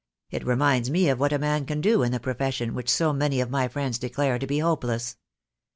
[0.31, 3.39] It reminds me of what a man can do in the profession which so many
[3.39, 5.15] of my friends declare to be hopeless."